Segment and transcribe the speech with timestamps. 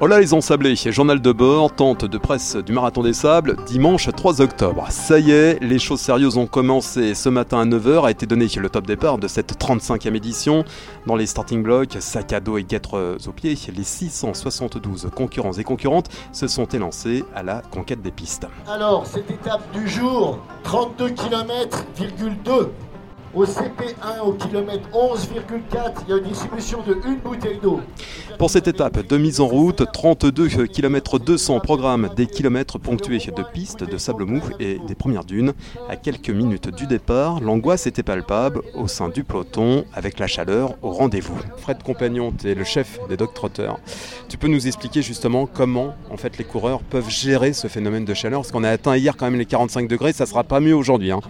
[0.00, 4.40] Hola les ensablés, journal de bord, tente de presse du Marathon des Sables, dimanche 3
[4.40, 4.86] octobre.
[4.90, 7.16] Ça y est, les choses sérieuses ont commencé.
[7.16, 10.64] Ce matin à 9h a été donné le top départ de cette 35e édition.
[11.08, 15.64] Dans les starting blocks, sac à dos et guêtres aux pieds, les 672 concurrents et
[15.64, 18.46] concurrentes se sont élancés à la conquête des pistes.
[18.68, 22.68] Alors, cette étape du jour, 32 km,2
[23.34, 27.80] au CP1 au kilomètre 11,4, il y a une distribution de une bouteille d'eau.
[28.38, 33.42] Pour cette étape de mise en route, 32 km 200 programme des kilomètres ponctués de
[33.52, 35.52] pistes, de sable mou et des premières dunes.
[35.88, 40.74] À quelques minutes du départ, l'angoisse était palpable au sein du peloton avec la chaleur
[40.82, 41.38] au rendez-vous.
[41.58, 43.76] Fred Compagnon, tu es le chef des dog trotters.
[44.28, 48.14] Tu peux nous expliquer justement comment en fait les coureurs peuvent gérer ce phénomène de
[48.14, 48.40] chaleur?
[48.40, 51.10] Parce qu'on a atteint hier quand même les 45 degrés, ça sera pas mieux aujourd'hui.
[51.10, 51.20] Hein.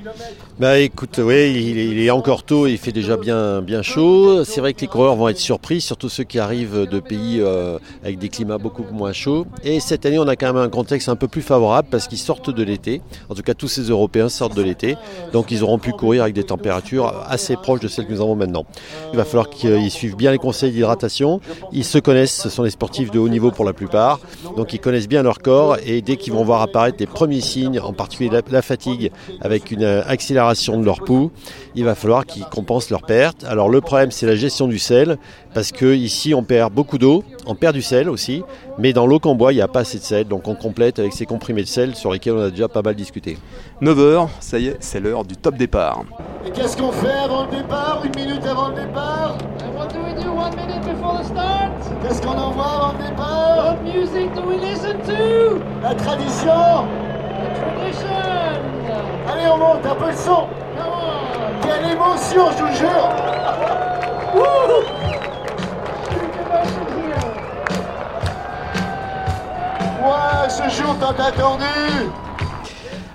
[0.59, 4.45] Bah écoute, oui, il est il est encore tôt, il fait déjà bien, bien chaud.
[4.45, 7.79] C'est vrai que les coureurs vont être surpris, surtout ceux qui arrivent de pays euh,
[8.02, 9.46] avec des climats beaucoup moins chauds.
[9.65, 12.18] Et cette année, on a quand même un contexte un peu plus favorable parce qu'ils
[12.18, 13.01] sortent de l'été.
[13.30, 14.96] En tout cas, tous ces Européens sortent de l'été.
[15.32, 18.37] Donc, ils auront pu courir avec des températures assez proches de celles que nous avons
[18.37, 18.66] maintenant.
[19.13, 21.41] Il va falloir qu'ils suivent bien les conseils d'hydratation.
[21.73, 24.20] Ils se connaissent, ce sont des sportifs de haut niveau pour la plupart.
[24.57, 27.80] Donc, ils connaissent bien leur corps et dès qu'ils vont voir apparaître les premiers signes,
[27.80, 29.10] en particulier la, la fatigue
[29.41, 31.30] avec une accélération de leur pouls,
[31.79, 33.45] il va falloir qu'ils compensent leurs pertes.
[33.45, 35.16] Alors le problème c'est la gestion du sel,
[35.54, 38.43] parce que ici on perd beaucoup d'eau, on perd du sel aussi,
[38.79, 40.98] mais dans l'eau qu'on boit il n'y a pas assez de sel, donc on complète
[40.98, 43.38] avec ces comprimés de sel sur lesquels on a déjà pas mal discuté.
[43.80, 46.02] 9h, ça y est, c'est l'heure du top départ.
[46.45, 49.38] Et qu'est-ce qu'on fait avant le départ Une minute avant le départ?
[52.02, 53.57] Qu'est-ce qu'on envoie avant le départ?
[53.57, 55.60] What music do we listen to?
[55.82, 56.87] La tradition.
[57.38, 58.18] The tradition.
[59.29, 60.46] Allez on monte un peu le son
[61.69, 63.11] Quelle émotion, je vous jure
[70.03, 71.65] Ouais, ce jour tant attendu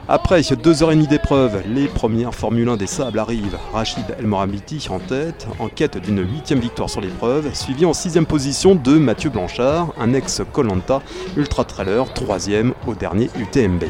[0.09, 3.57] après deux heures et demie d'épreuve, les premières Formule 1 des sables arrivent.
[3.71, 8.25] Rachid El Morabiti en tête, en quête d'une huitième victoire sur l'épreuve, suivi en sixième
[8.25, 11.01] position de Mathieu Blanchard, un ex-Colanta
[11.37, 13.85] ultra trailer, troisième au dernier UTMB.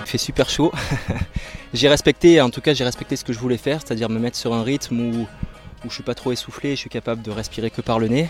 [0.00, 0.72] Il fait super chaud.
[1.72, 4.36] j'ai respecté, en tout cas, j'ai respecté ce que je voulais faire, c'est-à-dire me mettre
[4.36, 5.26] sur un rythme où,
[5.84, 8.28] où je suis pas trop essoufflé, je suis capable de respirer que par le nez.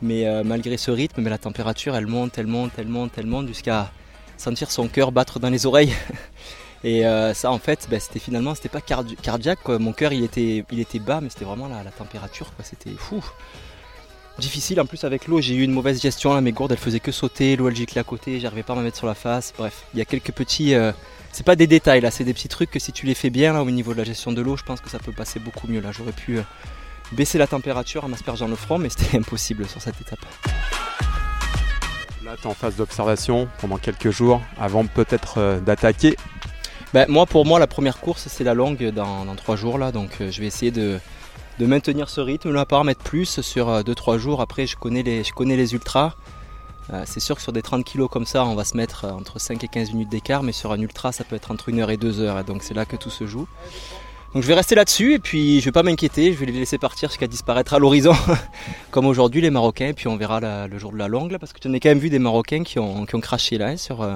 [0.00, 3.26] Mais euh, malgré ce rythme, mais la température, elle monte, elle monte, elle monte, elle
[3.26, 3.90] monte, jusqu'à
[4.36, 5.92] sentir son cœur battre dans les oreilles.
[6.84, 9.66] Et euh, ça, en fait, ben, c'était finalement, c'était pas cardiaque.
[9.66, 12.52] Mon cœur, il était, il était bas, mais c'était vraiment la, la température.
[12.62, 13.24] C'était fou
[14.38, 15.40] difficile en plus avec l'eau.
[15.40, 18.00] J'ai eu une mauvaise gestion là, mes gourdes elles faisaient que sauter, l'eau elle giclait
[18.00, 19.52] à côté, j'arrivais pas à me mettre sur la face.
[19.56, 20.92] Bref, il y a quelques petits, euh,
[21.32, 23.52] c'est pas des détails là, c'est des petits trucs que si tu les fais bien
[23.52, 25.66] là au niveau de la gestion de l'eau, je pense que ça peut passer beaucoup
[25.68, 25.90] mieux là.
[25.92, 26.42] J'aurais pu euh,
[27.12, 30.24] baisser la température en m'aspergeant le front, mais c'était impossible sur cette étape.
[32.24, 36.16] Là, tu es en phase d'observation pendant quelques jours avant peut-être euh, d'attaquer.
[36.94, 39.92] Ben, moi, pour moi, la première course, c'est la longue dans, dans trois jours là,
[39.92, 40.98] donc je vais essayer de,
[41.58, 44.40] de maintenir ce rythme, là, pas mettre plus sur 2-3 euh, jours.
[44.40, 46.14] Après, je connais les, je connais les ultras.
[46.90, 49.12] Euh, c'est sûr que sur des 30 kg comme ça, on va se mettre euh,
[49.12, 51.78] entre 5 et 15 minutes d'écart, mais sur un ultra, ça peut être entre 1
[51.78, 52.42] heure et 2 heures.
[52.44, 53.46] donc c'est là que tout se joue.
[54.34, 56.76] Donc je vais rester là-dessus et puis je vais pas m'inquiéter, je vais les laisser
[56.76, 58.14] partir jusqu'à disparaître à l'horizon,
[58.90, 61.60] comme aujourd'hui les Marocains, et puis on verra le jour de la longue, parce que
[61.60, 64.06] tu en as quand même vu des Marocains qui ont, qui craché là hein, sur,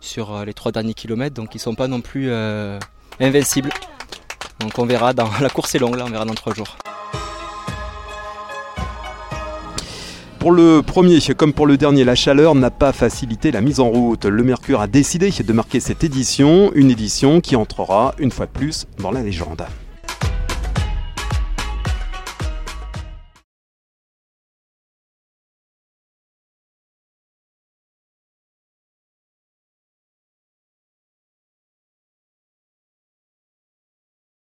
[0.00, 2.30] sur les 3 derniers kilomètres, donc ils sont pas non plus
[3.18, 3.70] invincibles.
[4.60, 6.76] Donc on verra dans la course est longue là, on verra dans trois jours.
[10.40, 13.90] Pour le premier, comme pour le dernier, la chaleur n'a pas facilité la mise en
[13.90, 14.24] route.
[14.24, 18.50] Le Mercure a décidé de marquer cette édition, une édition qui entrera une fois de
[18.50, 19.66] plus dans la légende.